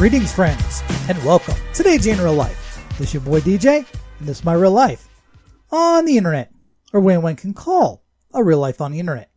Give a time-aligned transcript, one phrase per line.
[0.00, 2.88] Greetings, friends, and welcome to DJ in Real Life.
[2.96, 3.84] This is your boy DJ,
[4.18, 5.06] and this is my real life
[5.70, 6.50] on the internet,
[6.94, 9.30] or when one can call a real life on the internet.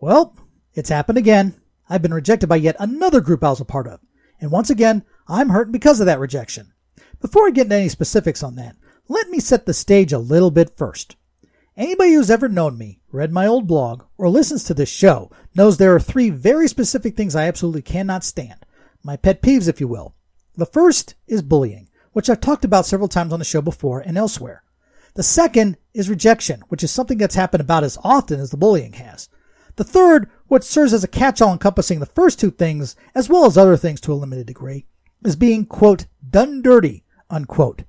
[0.00, 0.34] Well,
[0.72, 1.60] it's happened again.
[1.90, 4.00] I've been rejected by yet another group I was a part of,
[4.40, 6.72] and once again, I'm hurt because of that rejection.
[7.20, 8.76] Before I get into any specifics on that,
[9.08, 11.16] let me set the stage a little bit first.
[11.76, 15.76] Anybody who's ever known me, read my old blog, or listens to this show knows
[15.76, 18.64] there are three very specific things I absolutely cannot stand
[19.02, 20.14] my pet peeves, if you will.
[20.56, 24.18] The first is bullying, which I've talked about several times on the show before and
[24.18, 24.62] elsewhere.
[25.14, 28.92] The second is rejection, which is something that's happened about as often as the bullying
[28.94, 29.28] has.
[29.76, 33.56] The third, which serves as a catch-all encompassing the first two things, as well as
[33.56, 34.86] other things to a limited degree,
[35.24, 37.82] is being, quote, done dirty, unquote.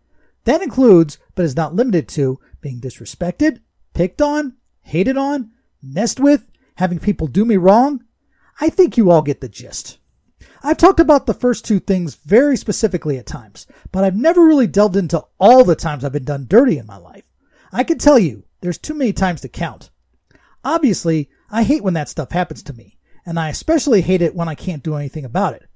[0.46, 3.60] That includes, but is not limited to, being disrespected,
[3.94, 5.52] picked on, hated on,
[5.84, 8.04] messed with, having people do me wrong.
[8.60, 9.99] I think you all get the gist.
[10.62, 14.68] I've talked about the first two things very specifically at times, but I've never really
[14.68, 17.24] delved into all the times I've been done dirty in my life.
[17.72, 19.90] I can tell you, there's too many times to count.
[20.66, 24.50] Obviously, I hate when that stuff happens to me, and I especially hate it when
[24.50, 25.70] I can't do anything about it.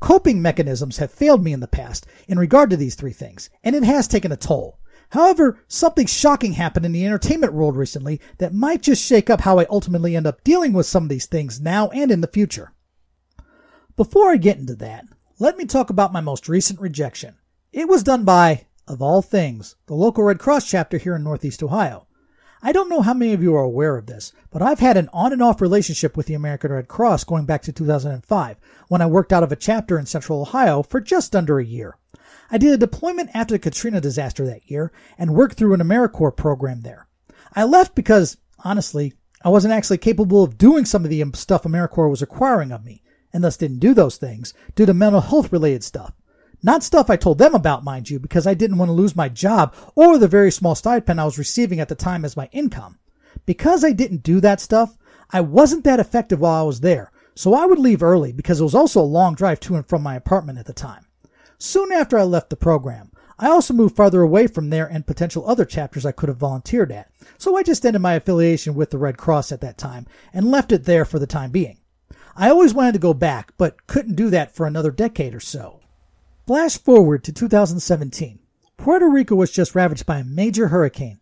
[0.00, 3.74] Coping mechanisms have failed me in the past in regard to these three things, and
[3.74, 4.78] it has taken a toll.
[5.10, 9.58] However, something shocking happened in the entertainment world recently that might just shake up how
[9.58, 12.72] I ultimately end up dealing with some of these things now and in the future.
[13.98, 15.06] Before I get into that,
[15.40, 17.34] let me talk about my most recent rejection.
[17.72, 21.64] It was done by, of all things, the local Red Cross chapter here in Northeast
[21.64, 22.06] Ohio.
[22.62, 25.10] I don't know how many of you are aware of this, but I've had an
[25.12, 29.06] on and off relationship with the American Red Cross going back to 2005 when I
[29.06, 31.96] worked out of a chapter in Central Ohio for just under a year.
[32.52, 36.36] I did a deployment after the Katrina disaster that year and worked through an AmeriCorps
[36.36, 37.08] program there.
[37.52, 42.10] I left because, honestly, I wasn't actually capable of doing some of the stuff AmeriCorps
[42.10, 45.84] was requiring of me and thus didn't do those things due to mental health related
[45.84, 46.14] stuff.
[46.62, 49.28] Not stuff I told them about, mind you, because I didn't want to lose my
[49.28, 52.98] job or the very small stipend I was receiving at the time as my income.
[53.46, 54.96] Because I didn't do that stuff,
[55.30, 58.64] I wasn't that effective while I was there, so I would leave early because it
[58.64, 61.06] was also a long drive to and from my apartment at the time.
[61.58, 65.48] Soon after I left the program, I also moved farther away from there and potential
[65.48, 68.98] other chapters I could have volunteered at, so I just ended my affiliation with the
[68.98, 71.77] Red Cross at that time and left it there for the time being.
[72.40, 75.80] I always wanted to go back, but couldn't do that for another decade or so.
[76.46, 78.38] Flash forward to 2017.
[78.76, 81.18] Puerto Rico was just ravaged by a major hurricane.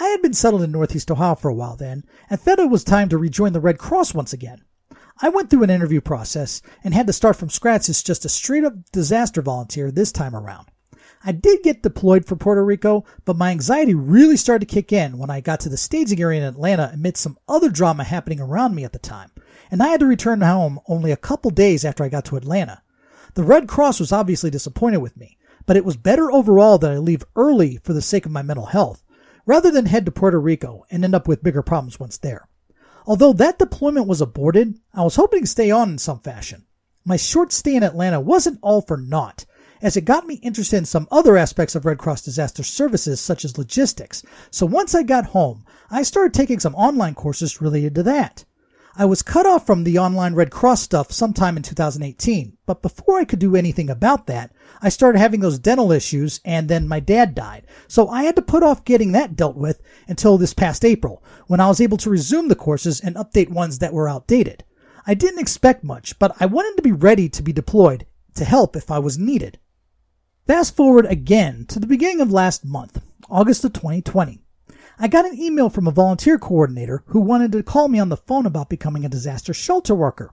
[0.00, 2.82] I had been settled in Northeast Ohio for a while then, and felt it was
[2.82, 4.64] time to rejoin the Red Cross once again.
[5.22, 8.28] I went through an interview process and had to start from scratch as just a
[8.28, 10.66] straight up disaster volunteer this time around.
[11.26, 15.18] I did get deployed for Puerto Rico, but my anxiety really started to kick in
[15.18, 18.74] when I got to the staging area in Atlanta amidst some other drama happening around
[18.74, 19.32] me at the time
[19.70, 22.82] and I had to return home only a couple days after I got to Atlanta.
[23.34, 26.98] The Red Cross was obviously disappointed with me, but it was better overall that I
[26.98, 29.04] leave early for the sake of my mental health,
[29.44, 32.48] rather than head to Puerto Rico and end up with bigger problems once there.
[33.06, 36.66] Although that deployment was aborted, I was hoping to stay on in some fashion.
[37.04, 39.44] My short stay in Atlanta wasn't all for naught,
[39.82, 43.44] as it got me interested in some other aspects of Red Cross disaster services such
[43.44, 44.22] as logistics.
[44.50, 48.44] So once I got home, I started taking some online courses related to that.
[48.98, 53.18] I was cut off from the online Red Cross stuff sometime in 2018, but before
[53.18, 56.98] I could do anything about that, I started having those dental issues and then my
[56.98, 57.66] dad died.
[57.88, 61.60] So I had to put off getting that dealt with until this past April, when
[61.60, 64.64] I was able to resume the courses and update ones that were outdated.
[65.06, 68.06] I didn't expect much, but I wanted to be ready to be deployed
[68.36, 69.58] to help if I was needed.
[70.46, 74.44] Fast forward again to the beginning of last month, August of 2020.
[74.96, 78.16] I got an email from a volunteer coordinator who wanted to call me on the
[78.16, 80.32] phone about becoming a disaster shelter worker.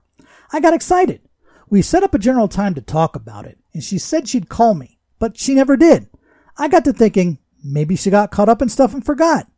[0.52, 1.20] I got excited.
[1.68, 4.74] We set up a general time to talk about it, and she said she'd call
[4.74, 6.08] me, but she never did.
[6.56, 9.48] I got to thinking maybe she got caught up in stuff and forgot.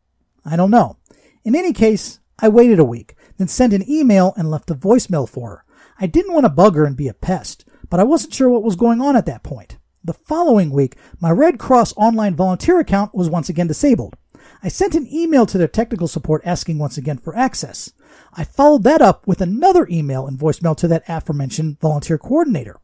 [0.42, 0.96] I don't know.
[1.44, 5.28] In any case, I waited a week, then sent an email and left a voicemail
[5.28, 5.64] for her.
[6.00, 8.62] I didn't want to bug her and be a pest, but I wasn't sure what
[8.62, 9.75] was going on at that point.
[10.06, 14.14] The following week, my Red Cross online volunteer account was once again disabled.
[14.62, 17.92] I sent an email to their technical support asking once again for access.
[18.32, 22.78] I followed that up with another email and voicemail to that aforementioned volunteer coordinator.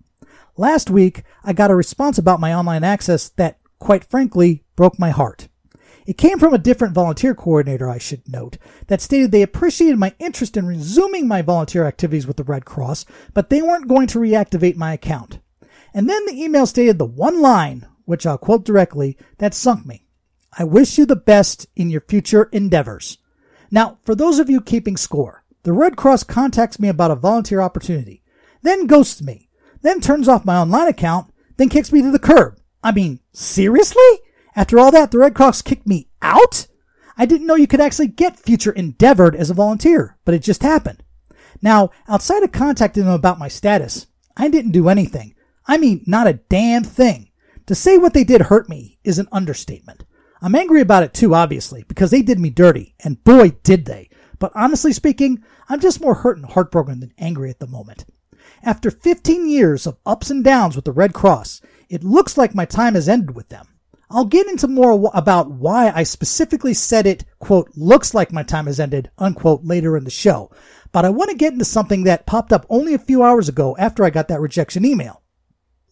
[0.57, 5.11] Last week, I got a response about my online access that, quite frankly, broke my
[5.11, 5.47] heart.
[6.05, 8.59] It came from a different volunteer coordinator, I should note,
[8.89, 13.07] that stated they appreciated my interest in resuming my volunteer activities with the Red Cross,
[13.33, 15.39] but they weren't going to reactivate my account.
[15.95, 20.07] And then the email stated the one line, which I'll quote directly, that sunk me.
[20.57, 23.19] I wish you the best in your future endeavors.
[23.71, 27.61] Now, for those of you keeping score, the Red Cross contacts me about a volunteer
[27.61, 28.23] opportunity,
[28.63, 29.49] then ghosts me,
[29.83, 32.59] then turns off my online account, then kicks me to the curb.
[32.83, 34.03] I mean, seriously?
[34.55, 36.67] After all that, the Red Cross kicked me out?
[37.17, 40.63] I didn't know you could actually get future endeavored as a volunteer, but it just
[40.63, 41.03] happened.
[41.61, 44.07] Now, outside of contacting them about my status,
[44.37, 45.35] I didn't do anything.
[45.67, 47.31] I mean, not a damn thing.
[47.67, 50.05] To say what they did hurt me is an understatement.
[50.41, 54.11] I'm angry about it too, obviously, because they did me dirty, and boy did they.
[54.41, 58.05] But honestly speaking, I'm just more hurt and heartbroken than angry at the moment.
[58.65, 62.65] After 15 years of ups and downs with the Red Cross, it looks like my
[62.65, 63.69] time has ended with them.
[64.11, 68.67] I'll get into more about why I specifically said it, quote, looks like my time
[68.67, 70.51] has ended, unquote, later in the show.
[70.91, 73.75] But I want to get into something that popped up only a few hours ago
[73.79, 75.22] after I got that rejection email.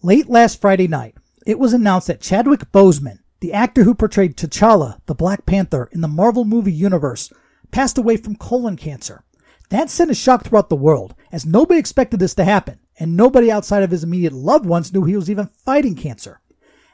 [0.03, 1.15] Late last Friday night,
[1.47, 6.01] it was announced that Chadwick Boseman, the actor who portrayed T'Challa, the Black Panther, in
[6.01, 7.31] the Marvel movie universe,
[7.71, 9.25] passed away from colon cancer.
[9.69, 13.53] That sent a shock throughout the world, as nobody expected this to happen, and nobody
[13.53, 16.41] outside of his immediate loved ones knew he was even fighting cancer.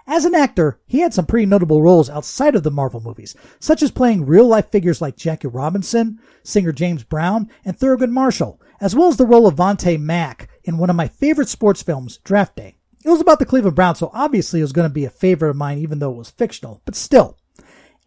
[0.09, 3.85] As an actor, he had some pretty notable roles outside of the Marvel movies, such
[3.85, 8.97] as playing real life figures like Jackie Robinson, singer James Brown, and Thurgood Marshall, as
[8.97, 12.57] well as the role of Vontae Mack in one of my favorite sports films, Draft
[12.57, 12.75] Day.
[13.07, 15.51] It was about the Cleveland Browns, so obviously it was going to be a favorite
[15.51, 17.39] of mine, even though it was fictional, but still.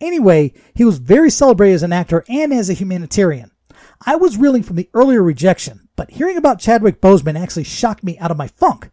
[0.01, 3.51] Anyway, he was very celebrated as an actor and as a humanitarian.
[4.05, 8.17] I was reeling from the earlier rejection, but hearing about Chadwick Boseman actually shocked me
[8.19, 8.89] out of my funk.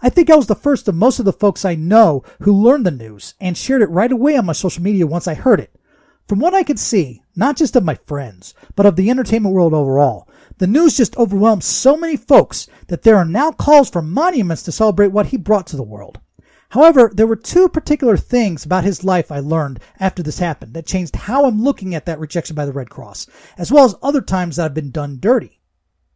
[0.00, 2.86] I think I was the first of most of the folks I know who learned
[2.86, 5.78] the news and shared it right away on my social media once I heard it.
[6.26, 9.74] From what I could see, not just of my friends, but of the entertainment world
[9.74, 10.26] overall,
[10.60, 14.70] the news just overwhelmed so many folks that there are now calls for monuments to
[14.70, 16.20] celebrate what he brought to the world.
[16.68, 20.84] However, there were two particular things about his life I learned after this happened that
[20.84, 23.26] changed how I'm looking at that rejection by the Red Cross,
[23.56, 25.60] as well as other times that I've been done dirty.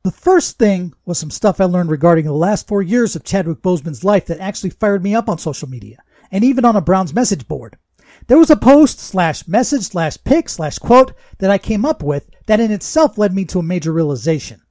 [0.03, 3.63] The first thing was some stuff I learned regarding the last four years of Chadwick
[3.63, 7.15] Boseman's life that actually fired me up on social media, and even on a Browns
[7.15, 7.79] message board.
[8.27, 12.31] There was a post slash message slash pic slash quote that I came up with
[12.47, 14.63] that in itself led me to a major realization.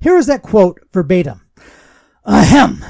[0.00, 1.42] Here is that quote verbatim.
[2.24, 2.84] Ahem.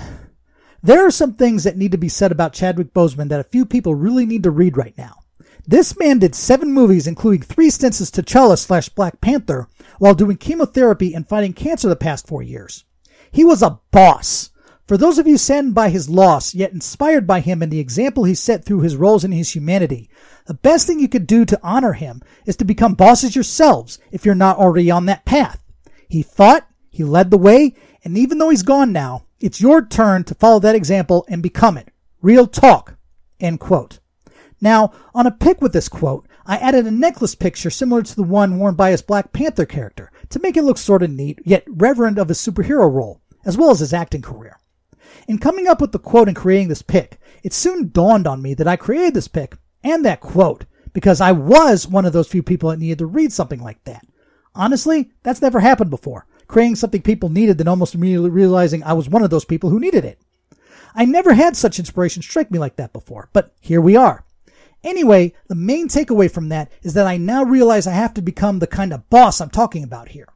[0.83, 3.67] There are some things that need to be said about Chadwick Boseman that a few
[3.67, 5.17] people really need to read right now.
[5.67, 9.69] This man did seven movies, including three stints as T'Challa slash Black Panther,
[9.99, 12.85] while doing chemotherapy and fighting cancer the past four years.
[13.31, 14.51] He was a boss.
[14.89, 18.25] For those of you saddened by his loss, yet inspired by him and the example
[18.25, 20.09] he set through his roles in his humanity,
[20.47, 24.25] the best thing you could do to honor him is to become bosses yourselves if
[24.25, 25.63] you're not already on that path.
[26.09, 30.25] He fought, he led the way, and even though he's gone now, it's your turn
[30.25, 31.93] to follow that example and become it.
[32.23, 32.97] Real talk.
[33.39, 33.99] End quote.
[34.59, 38.23] Now, on a pic with this quote, I added a necklace picture similar to the
[38.23, 41.65] one worn by his Black Panther character to make it look sort of neat, yet
[41.69, 44.57] reverent of his superhero role, as well as his acting career.
[45.29, 48.55] In coming up with the quote and creating this pic, it soon dawned on me
[48.55, 52.43] that I created this pic and that quote because I was one of those few
[52.43, 54.07] people that needed to read something like that.
[54.55, 56.27] Honestly, that's never happened before.
[56.47, 59.79] Creating something people needed, then almost immediately realizing I was one of those people who
[59.79, 60.19] needed it.
[60.95, 64.25] I never had such inspiration strike me like that before, but here we are.
[64.83, 68.61] Anyway, the main takeaway from that is that I now realize I have to become
[68.61, 70.29] the kind of boss I'm talking about here.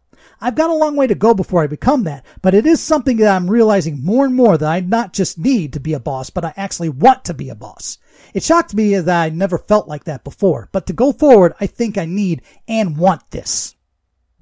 [0.42, 3.16] I've got a long way to go before I become that, but it is something
[3.18, 6.30] that I'm realizing more and more that I not just need to be a boss,
[6.30, 7.98] but I actually want to be a boss.
[8.34, 11.68] It shocked me that I never felt like that before, but to go forward, I
[11.68, 13.76] think I need and want this.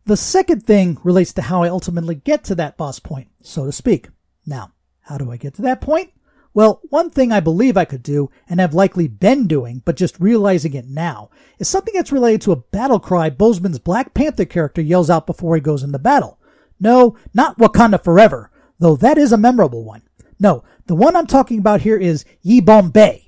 [0.07, 3.73] The second thing relates to how I ultimately get to that boss point, so to
[3.73, 4.09] speak.
[4.47, 6.13] Now, how do I get to that point?
[6.53, 10.19] Well, one thing I believe I could do, and have likely been doing, but just
[10.19, 14.83] realizing it now, is something that's related to a battle cry Boseman's Black Panther character
[14.83, 16.39] yells out before he goes into battle.
[16.81, 20.03] No, not Wakanda Forever, though that is a memorable one.
[20.41, 23.27] No, the one I'm talking about here is Yibambe.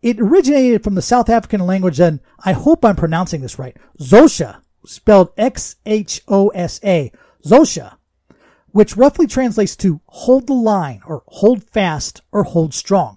[0.00, 4.60] It originated from the South African language and I hope I'm pronouncing this right, Zosha,
[4.86, 7.12] spelled X-H-O-S-A,
[7.44, 7.93] Xhosa,
[8.74, 13.16] which roughly translates to hold the line or hold fast or hold strong.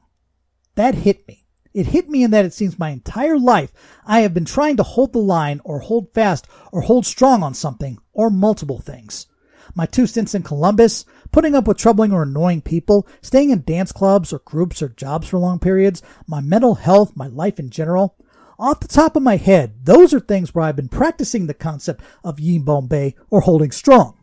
[0.75, 1.47] That hit me.
[1.73, 3.73] It hit me in that it seems my entire life
[4.05, 7.55] I have been trying to hold the line or hold fast or hold strong on
[7.55, 9.25] something or multiple things.
[9.73, 13.91] My two stints in Columbus, putting up with troubling or annoying people, staying in dance
[13.91, 18.15] clubs or groups or jobs for long periods, my mental health, my life in general.
[18.59, 22.03] Off the top of my head, those are things where I've been practicing the concept
[22.23, 24.13] of Yibambe or holding strong.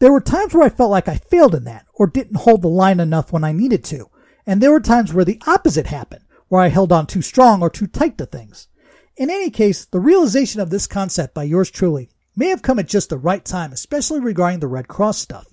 [0.00, 2.68] There were times where I felt like I failed in that or didn't hold the
[2.68, 4.10] line enough when I needed to.
[4.46, 7.70] And there were times where the opposite happened, where I held on too strong or
[7.70, 8.68] too tight to things.
[9.16, 12.86] In any case, the realization of this concept by yours truly may have come at
[12.86, 15.46] just the right time, especially regarding the Red Cross stuff.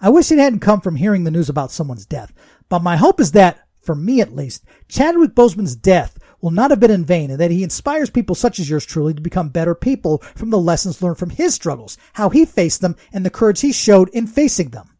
[0.00, 2.34] I wish it hadn't come from hearing the news about someone's death,
[2.68, 6.80] but my hope is that, for me at least, Chadwick Boseman's death will not have
[6.80, 9.74] been in vain and that he inspires people such as yours truly to become better
[9.74, 13.60] people from the lessons learned from his struggles, how he faced them, and the courage
[13.60, 14.96] he showed in facing them.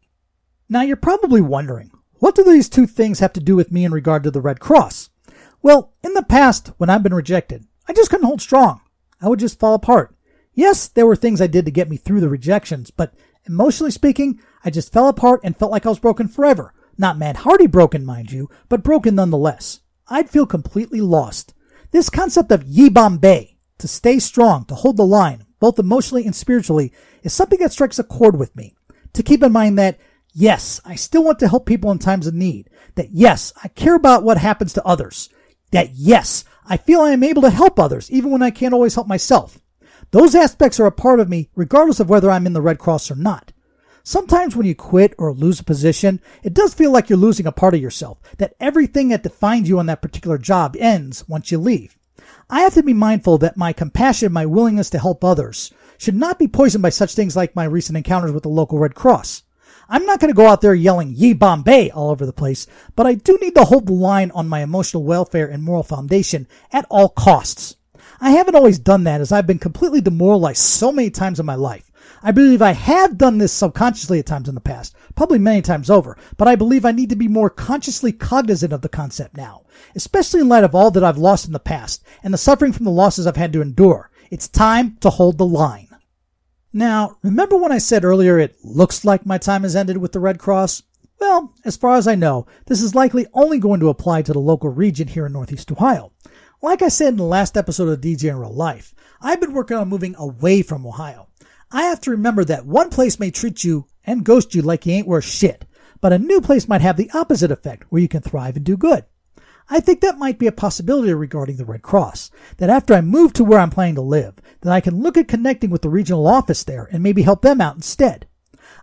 [0.69, 3.91] Now you're probably wondering, what do these two things have to do with me in
[3.91, 5.09] regard to the Red Cross?
[5.61, 8.81] Well, in the past, when I've been rejected, I just couldn't hold strong.
[9.21, 10.15] I would just fall apart.
[10.53, 13.13] Yes, there were things I did to get me through the rejections, but
[13.47, 16.73] emotionally speaking, I just fell apart and felt like I was broken forever.
[16.97, 19.81] Not Matt Hardy broken, mind you, but broken nonetheless.
[20.09, 21.53] I'd feel completely lost.
[21.91, 26.93] This concept of Yibambe, to stay strong, to hold the line, both emotionally and spiritually,
[27.23, 28.75] is something that strikes a chord with me.
[29.13, 29.99] To keep in mind that,
[30.33, 32.69] yes, I still want to help people in times of need.
[32.95, 35.29] That yes, I care about what happens to others.
[35.71, 38.95] That yes, I feel I am able to help others even when I can't always
[38.95, 39.59] help myself.
[40.11, 43.11] Those aspects are a part of me regardless of whether I'm in the Red Cross
[43.11, 43.51] or not.
[44.07, 47.51] Sometimes when you quit or lose a position, it does feel like you're losing a
[47.51, 51.57] part of yourself, that everything that defined you on that particular job ends once you
[51.57, 51.97] leave.
[52.49, 56.39] I have to be mindful that my compassion, my willingness to help others, should not
[56.39, 59.43] be poisoned by such things like my recent encounters with the local Red Cross.
[59.89, 63.15] I'm not going to go out there yelling Yibambe all over the place, but I
[63.15, 67.09] do need to hold the line on my emotional welfare and moral foundation at all
[67.09, 67.75] costs.
[68.21, 71.55] I haven't always done that as I've been completely demoralized so many times in my
[71.55, 71.86] life.
[72.23, 75.89] I believe I have done this subconsciously at times in the past, probably many times
[75.89, 79.63] over, but I believe I need to be more consciously cognizant of the concept now,
[79.95, 82.85] especially in light of all that I've lost in the past and the suffering from
[82.85, 84.09] the losses I've had to endure.
[84.31, 85.89] It's time to hold the line.
[86.73, 90.19] Now, remember when I said earlier it looks like my time has ended with the
[90.19, 90.83] Red Cross?
[91.19, 94.39] Well, as far as I know, this is likely only going to apply to the
[94.39, 96.11] local region here in Northeast Ohio.
[96.61, 99.77] Like I said in the last episode of DJ in Real Life, I've been working
[99.77, 101.27] on moving away from Ohio.
[101.71, 104.93] I have to remember that one place may treat you and ghost you like you
[104.93, 105.65] ain't worth shit,
[105.99, 108.77] but a new place might have the opposite effect where you can thrive and do
[108.77, 109.03] good.
[109.69, 112.31] I think that might be a possibility regarding the Red Cross.
[112.55, 115.27] That after I move to where I'm planning to live, that I can look at
[115.27, 118.27] connecting with the regional office there and maybe help them out instead.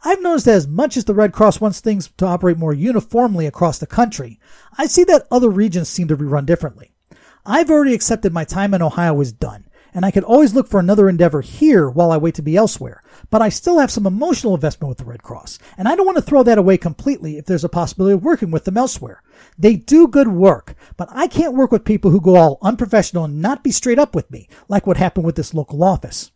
[0.02, 3.46] I've noticed that as much as the Red Cross wants things to operate more uniformly
[3.46, 4.38] across the country,
[4.76, 6.92] I see that other regions seem to be run differently.
[7.46, 10.80] I've already accepted my time in Ohio is done, and I could always look for
[10.80, 13.00] another endeavor here while I wait to be elsewhere.
[13.30, 16.16] But I still have some emotional investment with the Red Cross, and I don't want
[16.18, 19.22] to throw that away completely if there's a possibility of working with them elsewhere.
[19.56, 23.40] They do good work, but I can't work with people who go all unprofessional and
[23.40, 26.32] not be straight up with me, like what happened with this local office.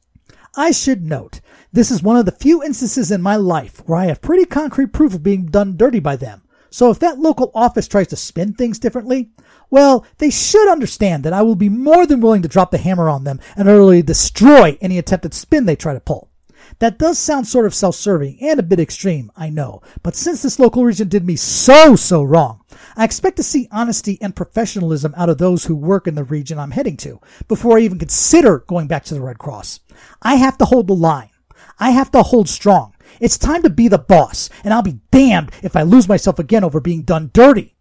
[0.56, 1.40] I should note,
[1.72, 4.92] this is one of the few instances in my life where I have pretty concrete
[4.92, 6.42] proof of being done dirty by them.
[6.70, 9.30] So if that local office tries to spin things differently,
[9.70, 13.08] well, they should understand that I will be more than willing to drop the hammer
[13.08, 16.30] on them and utterly destroy any attempted spin they try to pull.
[16.80, 20.58] That does sound sort of self-serving and a bit extreme, I know, but since this
[20.58, 22.60] local region did me so, so wrong,
[22.94, 26.58] I expect to see honesty and professionalism out of those who work in the region
[26.58, 29.80] I'm heading to before I even consider going back to the Red Cross.
[30.22, 31.30] I have to hold the line.
[31.80, 32.94] I have to hold strong.
[33.20, 36.64] It's time to be the boss, and I'll be damned if I lose myself again
[36.64, 37.76] over being done dirty.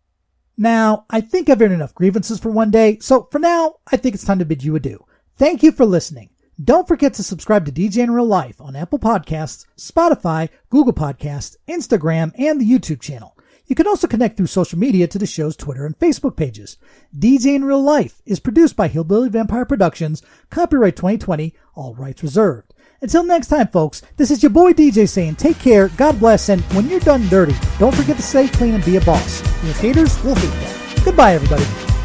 [0.57, 4.15] Now, I think I've earned enough grievances for one day, so for now, I think
[4.15, 5.05] it's time to bid you adieu.
[5.35, 6.29] Thank you for listening.
[6.63, 11.55] Don't forget to subscribe to DJ in Real Life on Apple Podcasts, Spotify, Google Podcasts,
[11.67, 13.37] Instagram, and the YouTube channel.
[13.67, 16.77] You can also connect through social media to the show's Twitter and Facebook pages.
[17.15, 22.66] DJ in Real Life is produced by Hillbilly Vampire Productions, copyright 2020, all rights reserved.
[22.99, 26.61] Until next time, folks, this is your boy DJ saying take care, God bless, and
[26.73, 29.41] when you're done dirty, don't forget to stay clean and be a boss.
[29.63, 31.01] Your haters will hate that.
[31.05, 31.96] Goodbye, everybody.